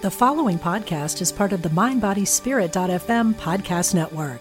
[0.00, 4.40] The following podcast is part of the MindBodySpirit.fm podcast network.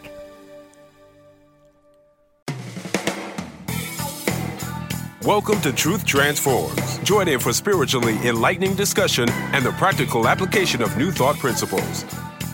[5.24, 7.00] Welcome to Truth Transforms.
[7.00, 12.06] Join in for spiritually enlightening discussion and the practical application of new thought principles.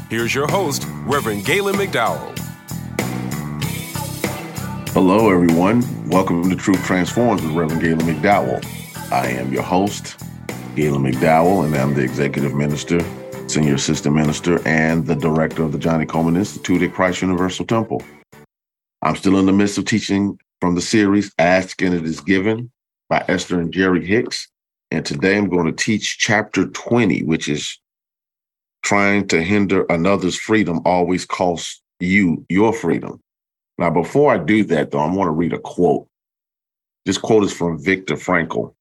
[0.10, 2.40] Here's your host, Reverend Gaylon McDowell.
[4.92, 5.84] Hello, everyone.
[6.08, 9.12] Welcome to Truth Transforms with Reverend Gaylon McDowell.
[9.12, 10.16] I am your host,
[10.76, 13.00] Gaylon McDowell, and I'm the executive minister,
[13.48, 18.02] senior assistant minister, and the director of the Johnnie Colemon Institute at Christ Universal Temple.
[19.04, 22.72] I'm still in the midst of teaching from the series Ask and It Is Given
[23.08, 24.48] by Esther and Jerry Hicks.
[24.90, 27.80] And today I'm going to teach chapter 20, which is
[28.82, 33.22] trying to hinder another's freedom always costs you your freedom.
[33.78, 36.08] Now, before I do that, though, I want to read a quote.
[37.06, 38.74] This quote is from Viktor Frankl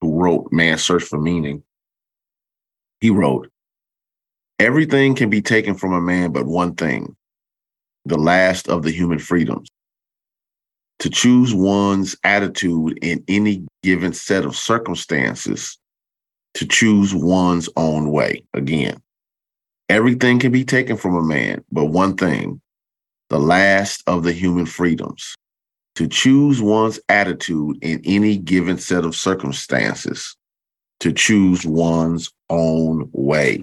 [0.00, 1.62] who wrote Man's Search for Meaning,
[3.00, 3.50] he wrote,
[4.58, 7.16] Everything can be taken from a man but one thing,
[8.04, 9.68] the last of the human freedoms.
[11.00, 15.78] To choose one's attitude in any given set of circumstances,
[16.54, 18.44] to choose one's own way.
[18.52, 19.00] Again,
[19.88, 22.60] everything can be taken from a man but one thing,
[23.30, 25.36] the last of the human freedoms
[26.00, 30.34] to choose one's attitude in any given set of circumstances,
[30.98, 33.62] to choose one's own way.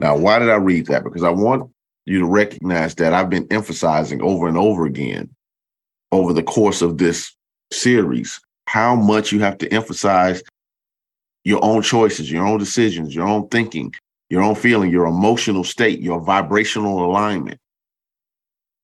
[0.00, 1.02] Now, why did I read that?
[1.02, 1.70] Because I want
[2.04, 5.30] you to recognize that I've been emphasizing over and over again
[6.12, 7.34] over the course of this
[7.72, 10.42] series how much you have to emphasize
[11.44, 13.94] your own choices, your own decisions, your own thinking,
[14.28, 17.58] your own feeling, your emotional state, your vibrational alignment.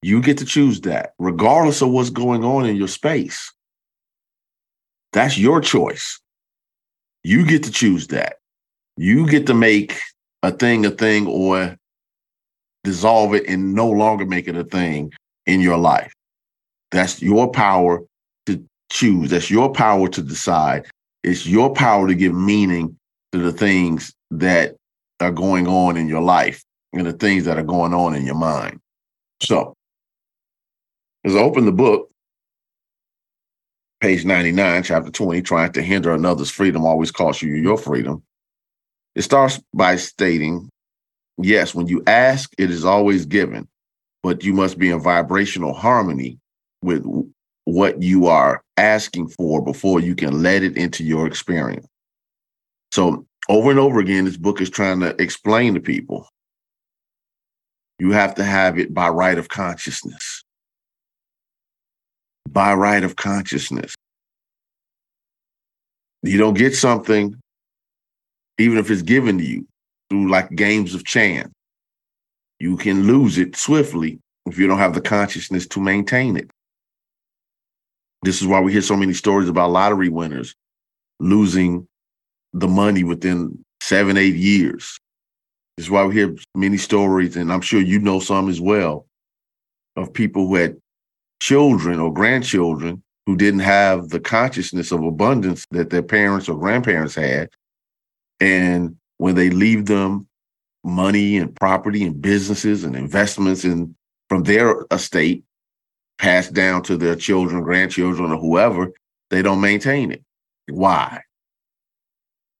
[0.03, 3.53] You get to choose that, regardless of what's going on in your space.
[5.13, 6.21] That's your choice.
[7.25, 8.37] You get to choose that.
[8.97, 9.99] You get to make
[10.43, 11.77] a thing a thing or
[12.85, 15.13] dissolve it and no longer make it a thing
[15.47, 16.13] in your life.
[16.91, 18.01] That's your power
[18.47, 19.31] to choose.
[19.31, 20.87] That's your power to decide.
[21.25, 22.97] It's your power to give meaning
[23.33, 24.77] to the things that
[25.21, 28.37] are going on in your life and the things that are going on in your
[28.37, 28.81] mind.
[29.43, 29.76] So
[31.27, 32.09] as I open the book,
[34.01, 38.23] page 99, chapter 20, trying to hinder another's freedom always costs you your freedom.
[39.17, 40.69] It starts by stating,
[41.37, 43.67] yes, when you ask, it is always given,
[44.23, 46.39] but you must be in vibrational harmony
[46.83, 47.05] with
[47.65, 51.87] what you are asking for before you can let it into your experience.
[52.93, 56.29] So, over and over again, this book is trying to explain to people
[57.99, 60.36] you have to have it by right of consciousness
[62.57, 63.95] by right of consciousness.
[66.23, 67.39] You don't get something,
[68.57, 69.67] even if it's given to you
[70.09, 71.53] through like games of chance.
[72.59, 76.51] You can lose it swiftly if you don't have the consciousness to maintain it.
[78.23, 80.55] This is why we hear so many stories about lottery winners
[81.21, 81.87] losing
[82.55, 84.99] the money within seven, eight years.
[85.77, 89.05] This is why we hear many stories, and I'm sure you know some as well,
[89.95, 90.79] of people who had
[91.41, 97.15] children or grandchildren who didn't have the consciousness of abundance that their parents or grandparents
[97.15, 97.49] had.
[98.41, 100.29] And when they leave them
[100.85, 103.95] money and property and businesses and investments in
[104.29, 105.45] from their estate
[106.19, 108.93] passed down to their children, grandchildren, or whoever,
[109.31, 110.23] they don't maintain it.
[110.69, 111.21] Why?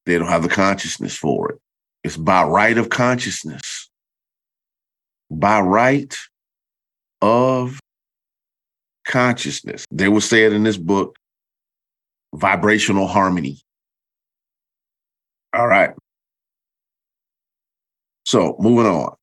[0.05, 1.59] They don't have the consciousness for it.
[2.05, 3.89] It's by right of consciousness.
[5.31, 6.17] By right
[7.21, 7.81] of
[9.07, 9.85] consciousness.
[9.91, 11.17] They will say it in this book
[12.35, 13.61] vibrational harmony.
[15.55, 15.91] All right.
[18.25, 19.15] So moving on.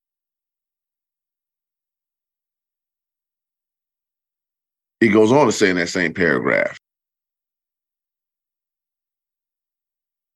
[4.99, 6.79] He goes on to say in that same paragraph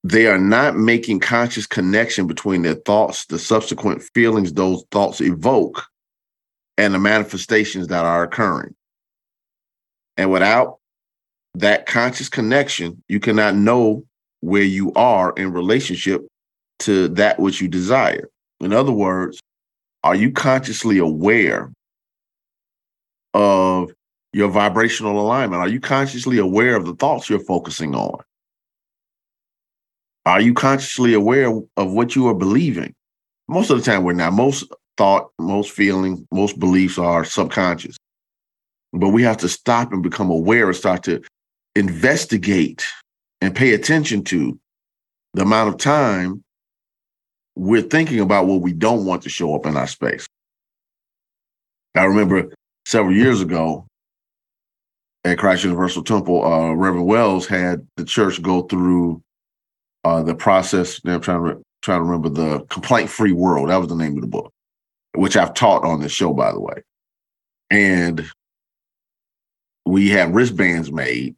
[0.09, 5.85] they are not making conscious connection between their thoughts, the subsequent feelings those thoughts evoke,
[6.77, 8.73] and the manifestations that are occurring.
[10.17, 10.79] And without
[11.55, 14.03] that conscious connection, you cannot know
[14.41, 16.27] where you are in relationship
[16.79, 18.29] to that which you desire.
[18.59, 19.39] In other words,
[20.03, 21.71] are you consciously aware
[23.33, 23.91] of
[24.33, 25.61] your vibrational alignment?
[25.61, 28.19] Are you consciously aware of the thoughts you're focusing on?
[30.25, 32.93] Are you consciously aware of what you are believing?
[33.47, 34.33] Most of the time, we're not.
[34.33, 34.65] Most
[34.97, 37.97] thought, most feeling, most beliefs are subconscious.
[38.93, 41.21] But we have to stop and become aware and start to
[41.75, 42.85] investigate
[43.41, 44.59] and pay attention to
[45.33, 46.43] the amount of time
[47.55, 50.27] we're thinking about what we don't want to show up in our space.
[51.95, 52.53] I remember
[52.85, 53.87] several years ago
[55.23, 59.21] at Christ Universal Temple, uh, Reverend Wells had the church go through
[60.03, 61.01] uh, the process.
[61.05, 63.69] I'm trying to re- trying to remember the complaint free world.
[63.69, 64.51] That was the name of the book,
[65.15, 66.83] which I've taught on this show, by the way.
[67.71, 68.29] And
[69.87, 71.35] we had wristbands made,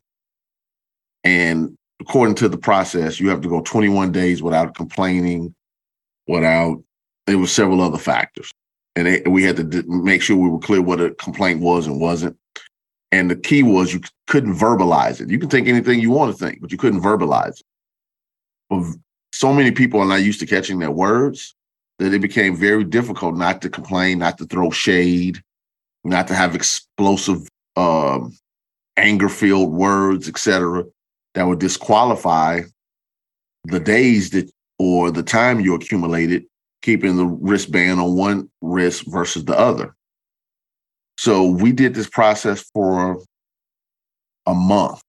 [1.23, 5.53] and according to the process, you have to go 21 days without complaining,
[6.27, 6.81] without.
[7.27, 8.51] There were several other factors,
[8.95, 11.85] and it, we had to d- make sure we were clear what a complaint was
[11.85, 12.35] and wasn't.
[13.11, 15.29] And the key was you couldn't verbalize it.
[15.29, 17.65] You can think anything you want to think, but you couldn't verbalize it.
[18.69, 18.83] But
[19.33, 21.55] so many people are not used to catching their words
[21.99, 25.41] that it became very difficult not to complain, not to throw shade,
[26.03, 27.47] not to have explosive,
[27.79, 28.37] um,
[28.97, 30.83] anger-filled words, etc.,
[31.33, 32.61] that would disqualify
[33.65, 36.45] the days that or the time you accumulated
[36.81, 39.95] keeping the wristband on one wrist versus the other.
[41.17, 43.21] So we did this process for
[44.45, 45.01] a month.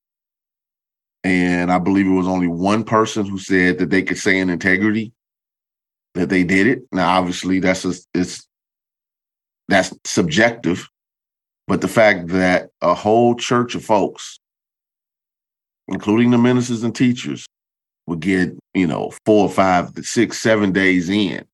[1.22, 4.50] And I believe it was only one person who said that they could say in
[4.50, 5.12] integrity
[6.14, 6.82] that they did it.
[6.90, 8.48] Now, obviously, that's a, it's
[9.68, 10.88] that's subjective,
[11.70, 14.40] but the fact that a whole church of folks,
[15.86, 17.46] including the ministers and teachers,
[18.08, 21.44] would get you know four or five, six, seven days in,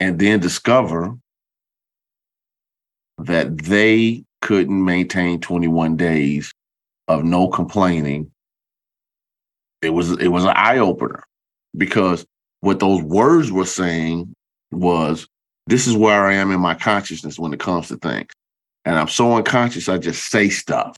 [0.00, 1.14] and then discover
[3.18, 6.50] that they couldn't maintain 21 days
[7.08, 8.30] of no complaining
[9.82, 11.24] it was it was an eye opener
[11.76, 12.24] because
[12.60, 14.32] what those words were saying
[14.70, 15.28] was
[15.66, 18.30] this is where I am in my consciousness when it comes to things
[18.84, 20.96] and I'm so unconscious I just say stuff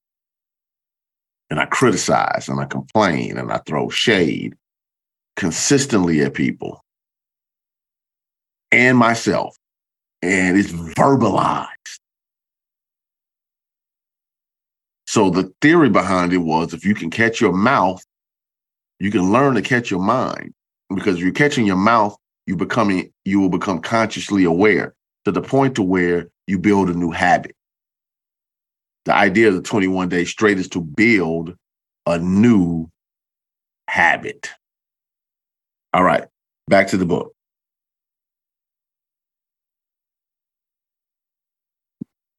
[1.50, 4.54] and I criticize and I complain and I throw shade
[5.36, 6.81] consistently at people
[8.70, 9.56] and myself
[10.22, 11.69] and it's verbalized
[15.14, 18.04] So the theory behind it was if you can catch your mouth,
[18.98, 20.52] you can learn to catch your mind.
[20.92, 22.16] Because you're catching your mouth,
[22.48, 24.92] you becoming you will become consciously aware
[25.25, 27.54] to the point to where you build a new habit.
[29.04, 31.56] The idea of the 21 day straight is to build
[32.06, 32.88] a new
[33.88, 34.50] habit.
[35.92, 36.24] All right,
[36.68, 37.34] back to the book.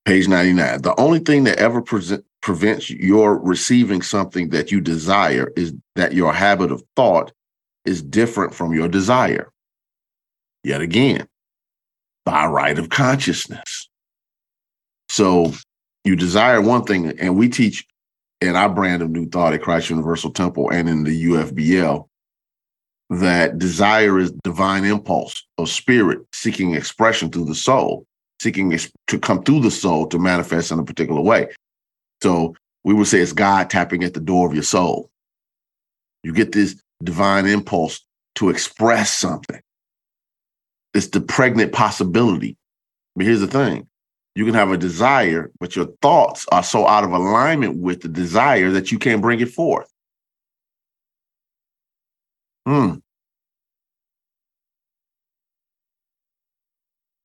[0.06, 0.82] Page 99.
[0.82, 6.14] The only thing that ever present, prevents your receiving something that you desire is that
[6.14, 7.32] your habit of thought
[7.86, 9.52] is different from your desire.
[10.64, 11.28] Yet again,
[12.24, 13.90] by right of consciousness.
[15.10, 15.54] So
[16.06, 17.86] you desire one thing, and we teach
[18.40, 22.08] in our brand of New Thought at Christ Universal Temple and in the UFBL
[23.10, 28.06] that desire is divine impulse of spirit seeking expression through the soul,
[28.42, 31.48] seeking to come through the soul to manifest in a particular way.
[32.22, 35.10] So we would say it's God tapping at the door of your soul.
[36.24, 38.04] You get this divine impulse
[38.36, 39.62] to express something.
[40.94, 42.58] It's the pregnant possibility.
[43.16, 43.88] But here's the thing
[44.36, 48.10] you can have a desire, but your thoughts are so out of alignment with the
[48.10, 49.90] desire that you can't bring it forth.
[52.66, 52.96] Hmm.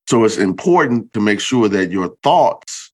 [0.09, 2.93] So it's important to make sure that your thoughts,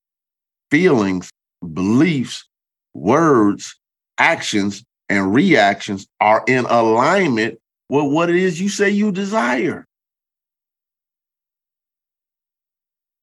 [0.71, 1.31] feelings,
[1.73, 2.47] beliefs,
[2.95, 3.79] words,
[4.19, 7.59] actions, and reactions are in alignment
[7.89, 9.86] with what it is you say you desire.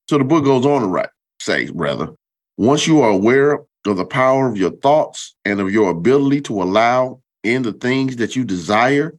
[0.10, 2.10] So the book goes on to write, say, rather,
[2.58, 6.62] once you are aware of the power of your thoughts and of your ability to
[6.62, 9.14] allow in the things that you desire,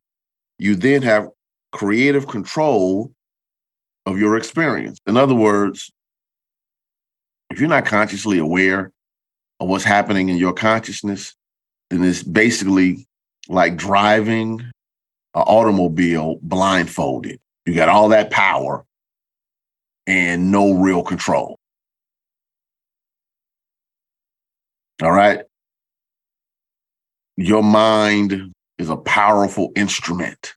[0.59, 1.29] you then have
[1.73, 3.13] creative control
[4.07, 4.99] of your experience.
[5.07, 5.91] In other words,
[7.51, 8.93] if you're not consciously aware
[9.61, 11.35] of what's happening in your consciousness,
[11.91, 13.07] then it's basically
[13.49, 17.39] like driving an automobile blindfolded.
[17.67, 18.85] You got all that power
[20.07, 21.57] and no real control.
[25.03, 25.41] All right.
[27.37, 30.55] Your mind is a powerful instrument.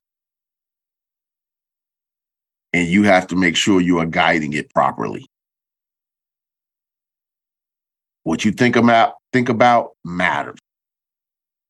[2.72, 5.26] And you have to make sure you are guiding it properly.
[8.22, 10.58] What you think about think about matters.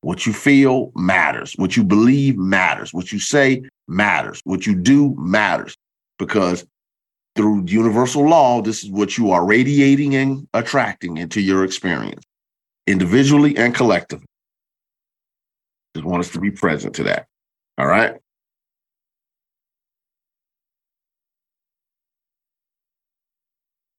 [0.01, 1.53] What you feel matters.
[1.53, 2.93] What you believe matters.
[2.93, 4.41] What you say matters.
[4.43, 5.75] What you do matters.
[6.17, 6.65] Because
[7.39, 12.21] through universal law, this is what you are radiating and attracting into your experience,
[12.85, 14.27] individually and collectively.
[15.95, 17.27] Just want us to be present to that.
[17.77, 18.15] All right.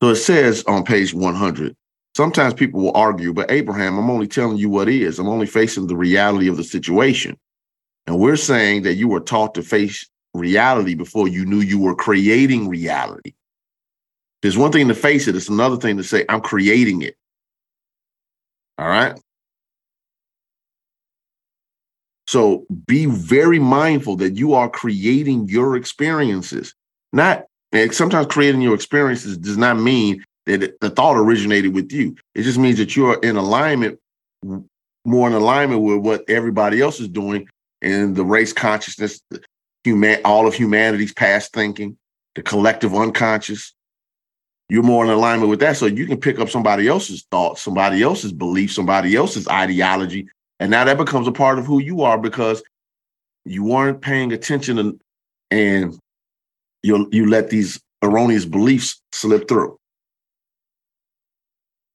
[0.02, 1.75] So it says on page 100
[2.14, 5.18] sometimes people will argue, but Abraham, I'm only telling you what is.
[5.18, 7.38] I'm only facing the reality of the situation.
[8.06, 11.95] And we're saying that you were taught to face reality before you knew you were
[11.95, 13.35] creating reality.
[14.43, 17.17] There's one thing to face it, it's another thing to say, I'm creating it.
[18.79, 19.19] All right.
[22.27, 26.75] So be very mindful that you are creating your experiences.
[27.13, 27.45] Not
[27.91, 32.17] sometimes creating your experiences does not mean that the thought originated with you.
[32.35, 33.99] It just means that you're in alignment,
[35.05, 37.49] more in alignment with what everybody else is doing
[37.83, 39.21] and the race consciousness,
[39.85, 41.97] human, all of humanity's past thinking,
[42.35, 43.75] the collective unconscious.
[44.69, 45.77] You're more in alignment with that.
[45.77, 50.29] So you can pick up somebody else's thoughts, somebody else's belief, somebody else's ideology,
[50.61, 52.63] and now that becomes a part of who you are because
[53.45, 55.01] you weren't paying attention and,
[55.51, 55.99] and
[56.83, 59.79] you you let these erroneous beliefs slip through.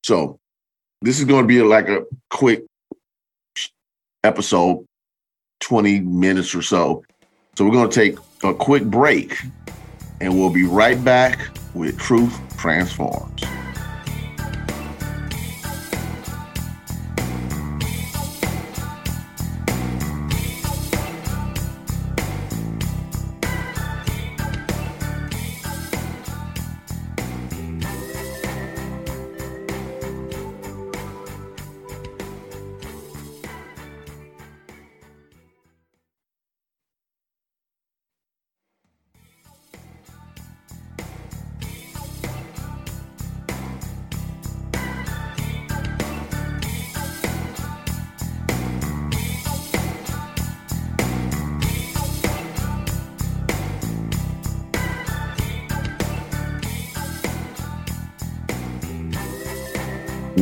[0.03, 0.39] So
[1.01, 2.65] this is going to be like a quick
[4.23, 4.85] episode,
[5.61, 7.03] 20 minutes or so.
[7.57, 9.37] So we're going to take a quick break
[10.19, 11.39] and we'll be right back
[11.73, 13.43] with Truth Transforms.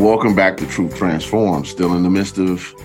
[0.03, 1.69] Welcome back to Truth Transforms.
[1.69, 2.75] Still in the midst of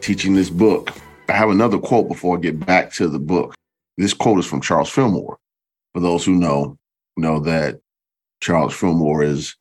[0.00, 0.90] teaching this book.
[1.28, 3.54] I have another quote before I get back to the book.
[3.96, 5.38] This quote is from Charles Fillmore.
[5.94, 6.76] For those who know,
[7.16, 7.78] know that
[8.40, 9.54] Charles Fillmore is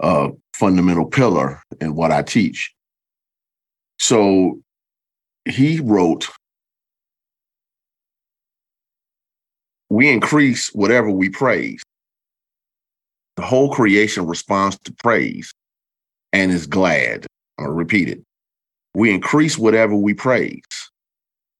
[0.00, 2.74] a fundamental pillar in what I teach.
[3.98, 4.60] So
[5.46, 6.28] he wrote,
[9.88, 11.82] We increase whatever we praise.
[13.36, 15.54] The whole creation responds to praise
[16.32, 17.26] and is glad.
[17.58, 18.22] I'm going to repeat it.
[18.94, 20.62] We increase whatever we praise.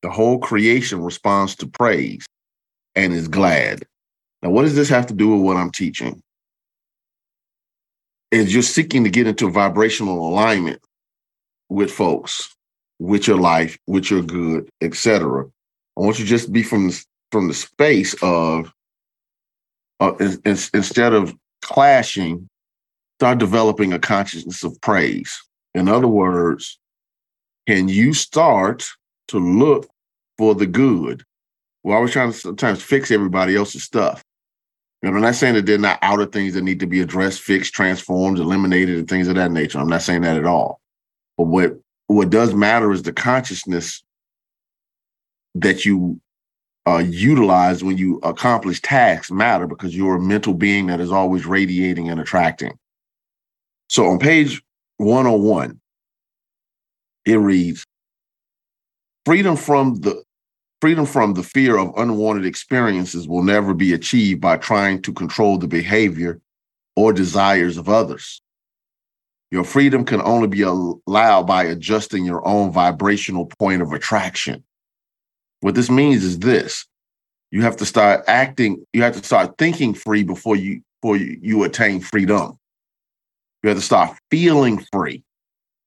[0.03, 2.25] The whole creation responds to praise
[2.95, 3.85] and is glad.
[4.43, 6.23] Now, what does this have to do with what I'm teaching?
[8.31, 10.81] Is you're seeking to get into vibrational alignment
[11.69, 12.55] with folks,
[12.99, 15.45] with your life, with your good, etc.
[15.97, 16.91] I want you to just be from
[17.33, 18.73] from the space of
[20.01, 22.49] uh, in, in, instead of clashing
[23.19, 25.43] start developing a consciousness of praise.
[25.75, 26.79] In other words,
[27.67, 28.89] can you start
[29.27, 29.89] to look
[30.39, 31.25] for the good?
[31.83, 34.23] We're always trying to sometimes fix everybody else's stuff.
[35.03, 37.41] And I'm not saying that they're not out of things that need to be addressed,
[37.41, 39.81] fixed, transformed, eliminated, and things of that nature.
[39.81, 40.81] I'm not saying that at all.
[41.37, 41.73] But what
[42.07, 44.05] what does matter is the consciousness
[45.57, 46.21] that you
[46.87, 51.47] uh, utilize when you accomplish tasks matter because you're a mental being that is always
[51.47, 52.79] radiating and attracting.
[53.89, 54.63] So on page
[54.99, 55.81] 101,
[57.25, 57.85] it reads
[59.25, 60.23] freedom from the
[60.81, 65.59] freedom from the fear of unwanted experiences will never be achieved by trying to control
[65.59, 66.41] the behavior
[66.97, 68.41] or desires of others.
[69.51, 74.63] Your freedom can only be allowed by adjusting your own vibrational point of attraction.
[75.61, 76.87] What this means is this
[77.51, 81.39] you have to start acting, you have to start thinking free before you before you,
[81.41, 82.58] you attain freedom.
[83.63, 85.25] You have to start feeling free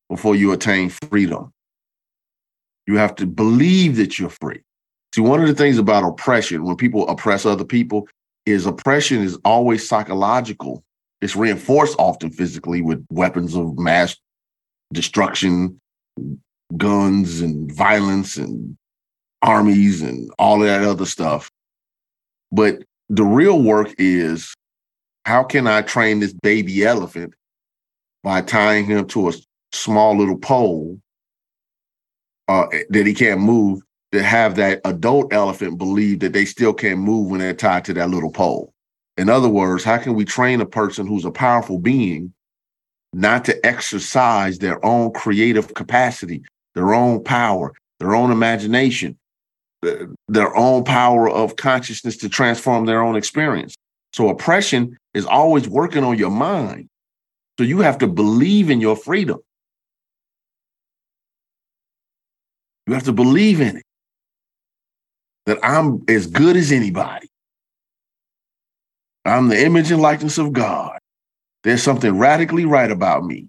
[0.10, 1.52] before you attain freedom.
[2.88, 4.62] You have to believe that you're free.
[5.16, 8.08] See, one of the things about oppression, when people oppress other people,
[8.46, 10.84] is oppression is always psychological.
[11.22, 14.18] It's reinforced often physically with weapons of mass
[14.92, 15.80] destruction,
[16.76, 18.76] guns and violence and
[19.42, 21.50] armies and all that other stuff.
[22.52, 24.54] But the real work is
[25.26, 27.34] how can I train this baby elephant
[28.24, 29.34] by tying him to a
[29.74, 31.00] small little pole
[32.48, 37.00] uh, that he can't move to have that adult elephant believe that they still can't
[37.00, 38.74] move when they're tied to that little pole.
[39.18, 42.34] In other words, how can we train a person who's a powerful being
[43.14, 46.44] not to exercise their own creative capacity,
[46.76, 49.18] their own power, their own imagination,
[50.28, 53.76] their own power of consciousness to transform their own experience?
[54.14, 56.90] So oppression is always working on your mind.
[57.58, 59.40] So you have to believe in your freedom.
[62.88, 63.84] You have to believe in it.
[65.46, 67.30] That I'm as good as anybody.
[69.26, 71.00] I'm the image and likeness of God.
[71.64, 73.48] There's something radically right about me.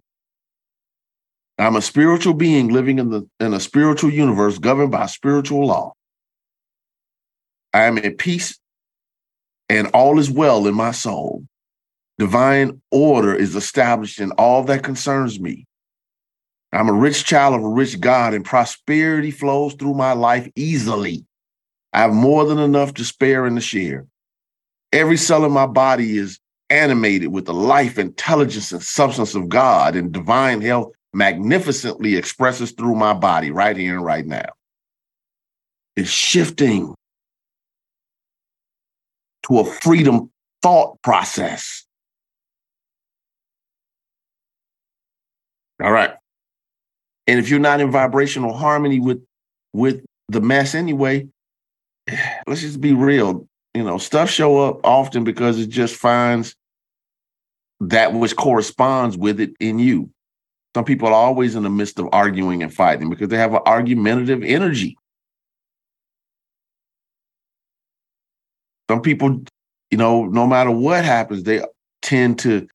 [1.58, 5.92] I'm a spiritual being living in the in a spiritual universe governed by spiritual law.
[7.72, 8.58] I am at peace
[9.68, 11.44] and all is well in my soul.
[12.18, 15.66] Divine order is established in all that concerns me.
[16.72, 21.26] I'm a rich child of a rich God, and prosperity flows through my life easily.
[21.92, 24.06] I have more than enough to spare and to share.
[24.92, 26.38] Every cell in my body is
[26.70, 32.94] animated with the life, intelligence, and substance of God, and divine health magnificently expresses through
[32.94, 34.48] my body right here and right now.
[35.96, 36.94] It's shifting
[39.46, 40.30] to a freedom
[40.62, 41.84] thought process.
[45.82, 46.12] All right.
[47.26, 49.24] And if you're not in vibrational harmony with
[49.72, 51.26] with the mess anyway,
[52.46, 53.46] let's just be real.
[53.74, 56.54] You know, stuff show up often because it just finds
[57.80, 60.10] that which corresponds with it in you.
[60.74, 63.60] Some people are always in the midst of arguing and fighting because they have an
[63.66, 64.96] argumentative energy.
[68.90, 69.42] Some people,
[69.90, 71.62] you know, no matter what happens, they
[72.02, 72.68] tend to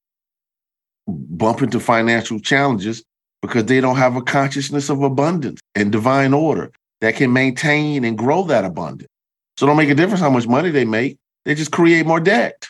[1.07, 3.03] bump into financial challenges
[3.41, 6.71] because they don't have a consciousness of abundance and divine order
[7.01, 9.09] that can maintain and grow that abundance.
[9.57, 11.17] So don't make a difference how much money they make.
[11.45, 12.67] They just create more debt.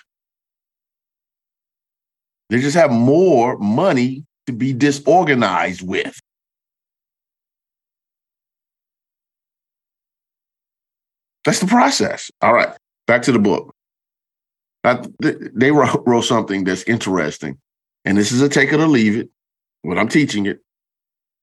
[2.49, 6.19] They just have more money to be disorganized with.
[11.43, 12.29] That's the process.
[12.41, 12.75] All right,
[13.07, 13.73] back to the book.
[14.83, 17.57] Now, they wrote, wrote something that's interesting,
[18.07, 19.29] and this is a take it or leave it.
[19.81, 20.61] When I'm teaching it,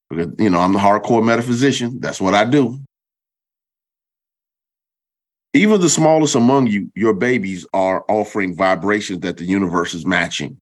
[0.09, 2.01] because you know I'm the hardcore metaphysician.
[2.01, 2.81] That's what I do.
[5.53, 10.59] Even the smallest among you, your babies, are offering vibrations that the universe is matching.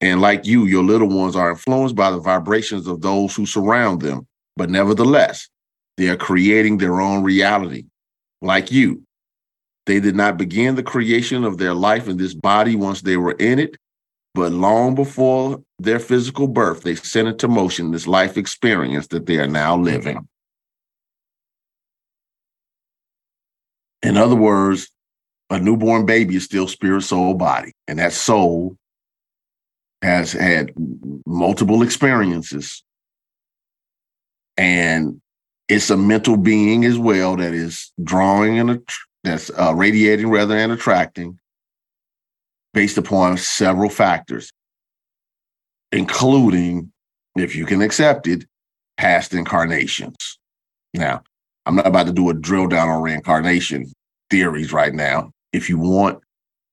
[0.00, 4.02] And like you, your little ones are influenced by the vibrations of those who surround
[4.02, 4.26] them.
[4.56, 5.48] But nevertheless,
[5.96, 7.84] they are creating their own reality.
[8.42, 9.04] Like you,
[9.86, 13.36] they did not begin the creation of their life in this body once they were
[13.38, 13.76] in it,
[14.34, 19.38] but long before their physical birth, they set into motion this life experience that they
[19.38, 20.28] are now living.
[24.02, 24.88] In other words,
[25.50, 27.72] a newborn baby is still spirit, soul, body.
[27.86, 28.76] And that soul
[30.02, 30.72] has had
[31.26, 32.82] multiple experiences.
[34.56, 35.20] And
[35.68, 38.86] it's a mental being as well that is drawing and
[39.22, 41.38] that's uh, radiating rather than attracting
[42.74, 44.50] based upon several factors,
[45.92, 46.92] including,
[47.36, 48.44] if you can accept it,
[48.98, 50.16] past incarnations.
[50.92, 51.22] Now,
[51.64, 53.90] I'm not about to do a drill down on reincarnation
[54.28, 55.30] theories right now.
[55.52, 56.20] If you want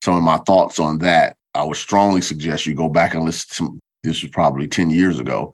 [0.03, 3.67] some of my thoughts on that, I would strongly suggest you go back and listen
[3.67, 5.53] to this was probably 10 years ago,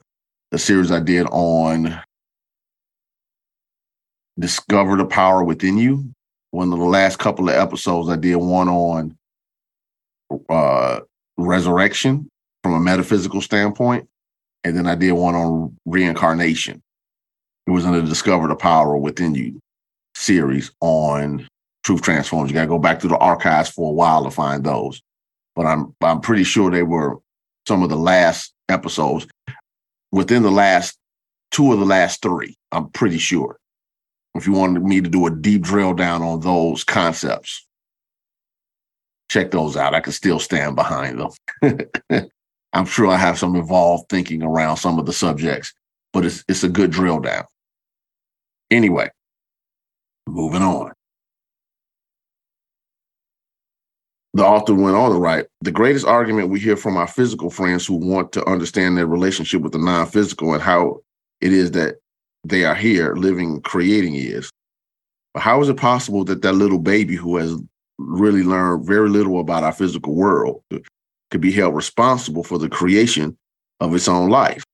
[0.50, 2.00] the series I did on
[4.38, 6.10] Discover the Power Within You.
[6.50, 9.14] One of the last couple of episodes, I did one on
[10.48, 11.00] uh,
[11.36, 12.28] resurrection
[12.62, 14.08] from a metaphysical standpoint,
[14.64, 16.82] and then I did one on reincarnation.
[17.66, 19.60] It was in the Discover the Power Within You
[20.14, 21.46] series on
[21.84, 22.50] Truth Transforms.
[22.50, 25.02] You got to go back to the archives for a while to find those,
[25.54, 27.18] but I'm I'm pretty sure they were
[27.66, 29.26] some of the last episodes
[30.10, 30.98] within the last
[31.50, 32.56] two of the last three.
[32.72, 33.58] I'm pretty sure.
[34.34, 37.66] If you wanted me to do a deep drill down on those concepts,
[39.28, 39.94] check those out.
[39.94, 42.30] I can still stand behind them.
[42.72, 45.72] I'm sure I have some involved thinking around some of the subjects,
[46.12, 47.44] but it's it's a good drill down.
[48.70, 49.10] Anyway,
[50.26, 50.92] moving on.
[54.34, 57.86] The author went on to write The greatest argument we hear from our physical friends
[57.86, 61.00] who want to understand their relationship with the non physical and how
[61.40, 61.96] it is that
[62.44, 64.50] they are here living, creating is.
[65.34, 67.56] But how is it possible that that little baby who has
[67.98, 70.62] really learn very little about our physical world
[71.30, 73.36] could be held responsible for the creation
[73.80, 74.64] of its own life.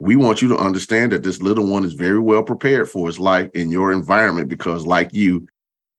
[0.00, 3.18] We want you to understand that this little one is very well prepared for its
[3.18, 5.46] life in your environment because, like you,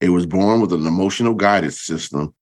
[0.01, 2.33] it was born with an emotional guidance system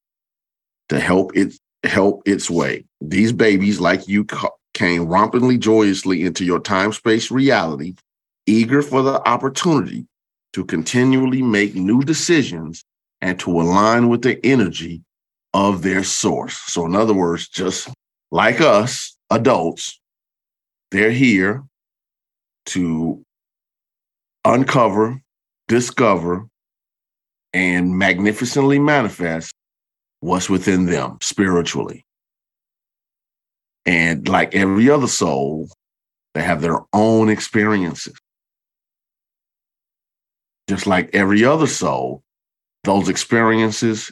[0.90, 2.84] to help it help its way.
[3.00, 4.26] These babies, like you,
[4.74, 7.96] came rompingly joyously into your time space reality,
[8.48, 10.08] eager for the opportunity
[10.54, 12.84] to continually make new decisions
[13.22, 15.04] and to align with the energy
[15.54, 16.58] of their source.
[16.58, 17.90] So, in other words, just
[18.32, 20.00] like us adults,
[20.92, 21.64] they're here
[22.68, 23.24] to
[24.46, 25.22] uncover,
[25.68, 26.48] discover,
[27.54, 29.54] and magnificently manifest
[30.22, 32.06] what's within them spiritually.
[33.86, 35.70] And like every other soul,
[36.34, 38.18] they have their own experiences.
[40.70, 42.24] Just like every other soul,
[42.84, 44.12] those experiences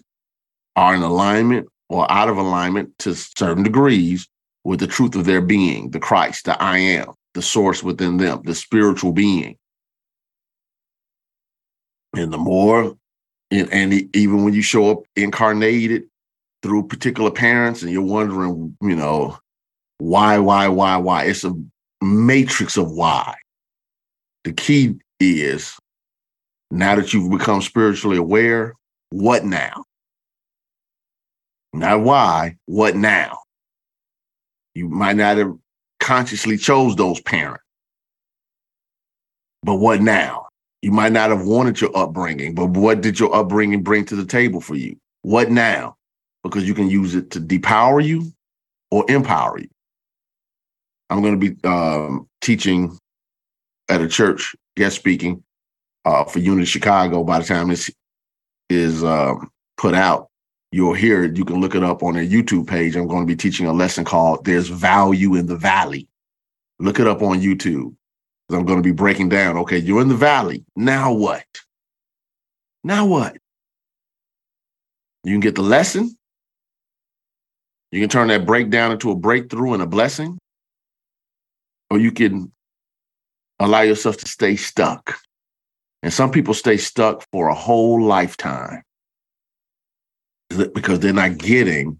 [0.75, 4.27] are in alignment or out of alignment to certain degrees
[4.63, 8.41] with the truth of their being, the Christ, the I am, the source within them,
[8.43, 9.57] the spiritual being.
[12.15, 12.95] And the more,
[13.51, 16.03] and, and even when you show up incarnated
[16.61, 19.37] through particular parents and you're wondering, you know,
[19.97, 21.53] why, why, why, why, it's a
[22.01, 23.35] matrix of why.
[24.43, 25.77] The key is
[26.71, 28.75] now that you've become spiritually aware,
[29.09, 29.83] what now?
[31.73, 33.39] Not why, what now?
[34.75, 35.53] You might not have
[35.99, 37.63] consciously chose those parents.
[39.63, 40.47] But what now?
[40.81, 44.25] You might not have wanted your upbringing, but what did your upbringing bring to the
[44.25, 44.95] table for you?
[45.23, 45.95] What now?
[46.43, 48.31] Because you can use it to depower you
[48.89, 49.67] or empower you.
[51.09, 52.97] I'm going to be um, teaching
[53.89, 55.43] at a church, guest speaking
[56.05, 57.23] uh, for Unity Chicago.
[57.23, 57.91] By the time this
[58.69, 60.29] is um, put out,
[60.71, 61.37] you'll hear it.
[61.37, 62.95] You can look it up on their YouTube page.
[62.95, 66.07] I'm going to be teaching a lesson called There's Value in the Valley.
[66.79, 67.95] Look it up on YouTube.
[68.51, 70.65] I'm going to be breaking down, okay, you're in the valley.
[70.75, 71.45] Now what?
[72.83, 73.37] Now what?
[75.23, 76.15] You can get the lesson.
[77.91, 80.39] You can turn that breakdown into a breakthrough and a blessing.
[81.91, 82.51] Or you can
[83.59, 85.19] allow yourself to stay stuck.
[86.01, 88.83] And some people stay stuck for a whole lifetime
[90.49, 91.99] because they're not getting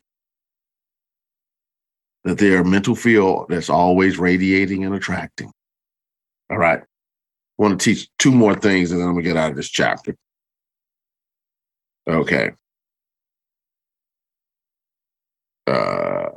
[2.23, 5.51] that they're mental field that's always radiating and attracting.
[6.49, 6.79] All right.
[6.79, 9.57] I want to teach two more things and then I'm going to get out of
[9.57, 10.15] this chapter.
[12.07, 12.51] Okay.
[15.67, 16.29] Uh,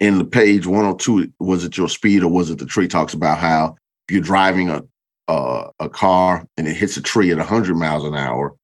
[0.00, 2.88] in the page 102, was it your speed or was it the tree?
[2.88, 3.76] Talks about how
[4.08, 4.82] you're driving a,
[5.28, 8.54] a, a car and it hits a tree at 100 miles an hour,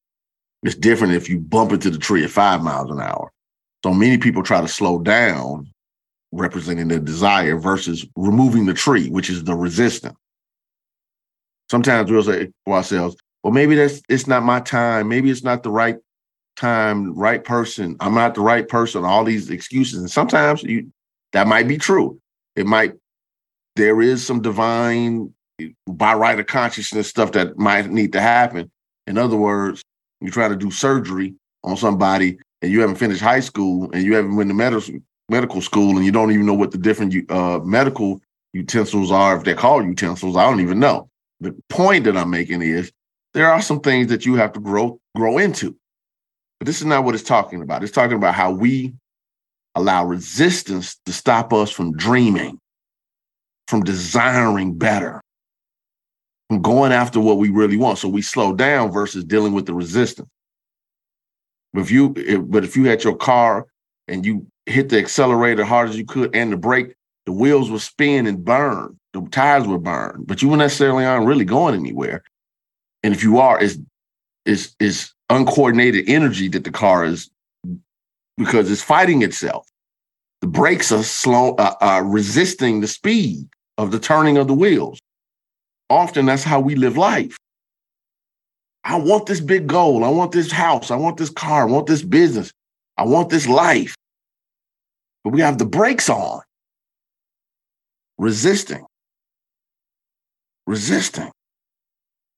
[0.62, 3.33] it's different if you bump into the tree at five miles an hour.
[3.83, 5.70] So many people try to slow down,
[6.33, 10.16] representing their desire, versus removing the tree, which is the resistance.
[11.70, 15.09] Sometimes we'll say for ourselves, well, maybe that's it's not my time.
[15.09, 15.96] Maybe it's not the right
[16.57, 17.96] time, right person.
[18.00, 19.05] I'm not the right person.
[19.05, 19.98] All these excuses.
[19.98, 20.92] And sometimes you
[21.33, 22.20] that might be true.
[22.57, 22.94] It might
[23.76, 25.33] there is some divine
[25.87, 28.70] by right of consciousness stuff that might need to happen.
[29.06, 29.83] In other words,
[30.20, 34.14] you try to do surgery on somebody and you haven't finished high school and you
[34.14, 34.94] haven't been to medical
[35.28, 38.20] medical school and you don't even know what the different uh, medical
[38.52, 41.09] utensils are if they're called utensils i don't even know.
[41.40, 42.90] The point that i'm making is
[43.35, 45.76] there are some things that you have to grow grow into.
[46.59, 47.83] But this is not what it's talking about.
[47.83, 48.94] It's talking about how we
[49.74, 52.60] allow resistance to stop us from dreaming
[53.70, 55.22] from desiring better
[56.50, 57.96] from going after what we really want.
[57.98, 60.28] So we slow down versus dealing with the resistance.
[61.72, 63.66] But if you if, but if you had your car
[64.09, 66.94] and you hit the accelerator hard as you could and the brake,
[67.26, 68.98] the wheels would spin and burn.
[69.12, 72.24] The tires would burn, but you necessarily aren't really going anywhere.
[73.04, 73.78] And if you are, it's
[74.44, 77.30] it's it's uncoordinated energy that the car is
[78.37, 79.68] because it's fighting itself.
[80.40, 83.48] The brakes are slow, uh, uh, resisting the speed
[83.81, 84.99] of the turning of the wheels
[85.90, 87.37] often that's how we live life.
[88.85, 90.05] I want this big goal.
[90.05, 90.90] I want this house.
[90.90, 91.69] I want this car.
[91.69, 92.51] I want this business.
[92.97, 93.95] I want this life.
[95.23, 96.40] But we have the brakes on,
[98.16, 98.87] resisting,
[100.66, 101.31] resisting.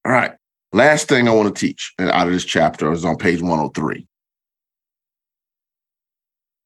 [0.05, 0.33] All right.
[0.73, 4.07] Last thing I want to teach out of this chapter is on page 103.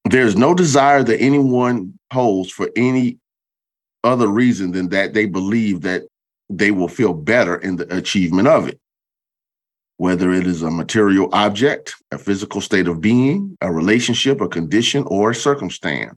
[0.09, 3.19] There's no desire that anyone holds for any
[4.07, 6.05] other reason than that they believe that
[6.49, 8.79] they will feel better in the achievement of it.
[9.99, 15.05] Whether it is a material object, a physical state of being, a relationship, a condition,
[15.07, 16.16] or a circumstance.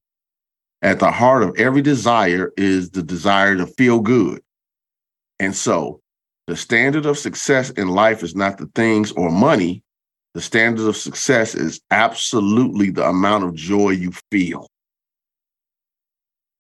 [0.82, 4.41] At the heart of every desire is the desire to feel good.
[5.39, 6.02] And so,
[6.47, 9.84] the standard of success in life is not the things or money.
[10.34, 14.67] The standard of success is absolutely the amount of joy you feel.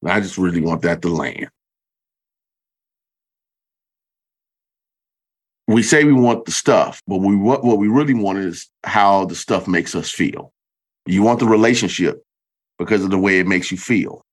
[0.01, 1.49] And I just really want that to land.
[5.69, 9.25] we say we want the stuff, but we what what we really want is how
[9.25, 10.51] the stuff makes us feel.
[11.05, 12.23] You want the relationship
[12.79, 14.23] because of the way it makes you feel.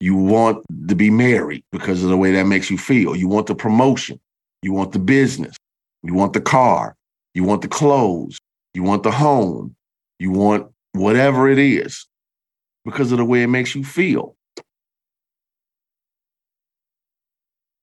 [0.00, 3.14] You want to be married because of the way that makes you feel.
[3.14, 4.18] You want the promotion.
[4.62, 5.54] You want the business.
[6.02, 6.94] You want the car.
[7.34, 8.38] You want the clothes.
[8.72, 9.76] You want the home.
[10.18, 12.06] You want whatever it is
[12.86, 14.34] because of the way it makes you feel.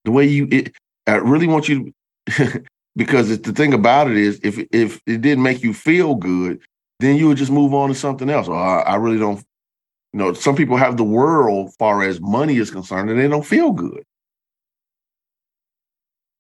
[0.05, 0.73] The way you, it,
[1.07, 1.93] I really want you
[2.29, 2.63] to,
[2.95, 6.61] because the thing about it is, if if it didn't make you feel good,
[6.99, 8.47] then you would just move on to something else.
[8.47, 9.39] Or I, I really don't,
[10.13, 13.45] you know, some people have the world far as money is concerned, and they don't
[13.45, 14.03] feel good.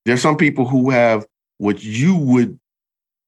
[0.05, 1.25] There's some people who have
[1.57, 2.59] what you would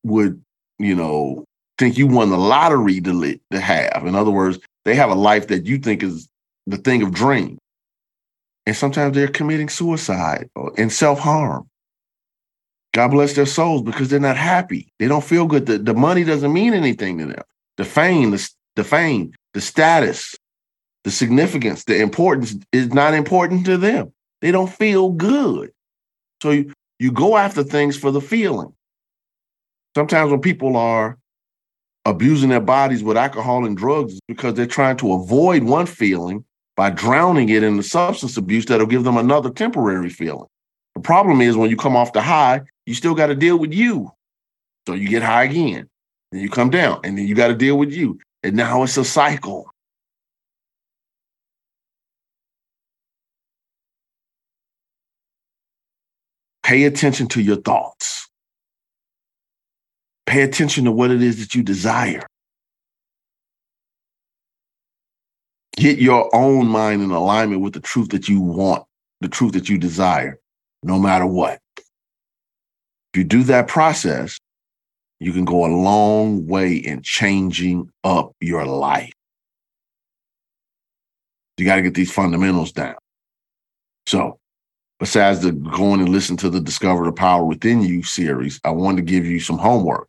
[0.04, 0.42] would
[0.80, 1.44] you know
[1.78, 4.04] think you won the lottery to to have.
[4.06, 6.28] In other words, they have a life that you think is
[6.68, 7.58] the thing of dream,
[8.68, 11.70] and sometimes they're committing suicide and self harm.
[12.94, 14.92] God bless their souls because they're not happy.
[15.00, 15.68] They don't feel good.
[15.68, 17.44] The, the money doesn't mean anything to them.
[17.78, 20.36] The fame, the, the fame, the status,
[21.06, 24.12] the significance, the importance is not important to them.
[24.42, 25.72] They don't feel good.
[26.44, 28.74] So you, you go after things for the feeling.
[29.96, 31.18] Sometimes when people are
[32.04, 36.44] abusing their bodies with alcohol and drugs, because they're trying to avoid one feeling
[36.78, 40.48] by drowning it in the substance abuse that'll give them another temporary feeling.
[40.94, 43.74] The problem is when you come off the high, you still got to deal with
[43.74, 44.12] you.
[44.88, 45.90] So you get high again,
[46.32, 48.20] then you come down, and then you got to deal with you.
[48.44, 49.70] And now it's a cycle.
[56.64, 58.30] Pay attention to your thoughts.
[60.26, 62.28] Pay attention to what it is that you desire.
[65.78, 68.84] Get your own mind in alignment with the truth that you want,
[69.22, 70.40] the truth that you desire,
[70.82, 71.60] no matter what.
[71.78, 74.40] If you do that process,
[75.20, 79.14] you can go a long way in changing up your life.
[81.58, 82.96] You got to get these fundamentals down.
[84.08, 84.40] So,
[85.00, 88.98] besides the going and listen to the Discover the Power Within You series, I wanted
[88.98, 90.08] to give you some homework.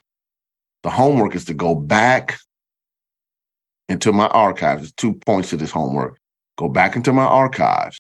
[0.83, 2.39] The homework is to go back
[3.89, 4.83] into my archives.
[4.83, 6.19] There's two points to this homework.
[6.57, 7.99] Go back into my archives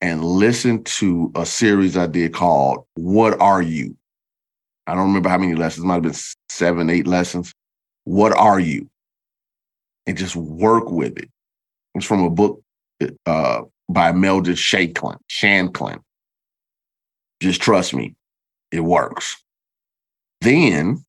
[0.00, 3.96] and listen to a series I did called What Are You?
[4.86, 6.14] I don't remember how many lessons, might have been
[6.48, 7.52] seven, eight lessons.
[8.04, 8.88] What are you?
[10.06, 11.28] And just work with it.
[11.94, 12.62] It's from a book
[13.26, 15.18] uh, by Imelda Shanklin.
[15.28, 15.98] Shanklin.
[17.40, 18.14] Just trust me,
[18.70, 19.42] it works.
[20.40, 21.04] Then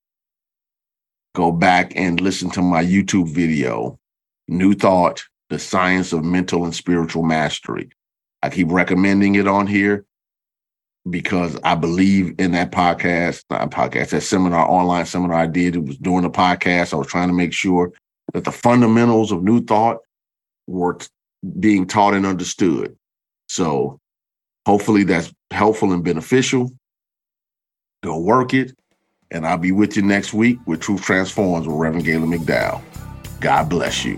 [1.38, 4.00] go back and listen to my YouTube video,
[4.48, 7.92] New Thought, The Science of Mental and Spiritual Mastery.
[8.42, 10.04] I keep recommending it on here
[11.08, 15.76] because I believe in that podcast, not podcast, that seminar, online seminar I did.
[15.76, 16.92] It was during the podcast.
[16.92, 17.94] I was trying to make sure
[18.34, 19.98] that the fundamentals of New Thought
[20.66, 20.98] were
[21.60, 22.98] being taught and understood.
[23.48, 24.00] So
[24.66, 26.72] hopefully that's helpful and beneficial.
[28.02, 28.76] Go work it.
[29.32, 32.82] And I'll be with you next week with Truth Transforms with Reverend Gaylon McDowell.
[33.40, 34.18] God bless you.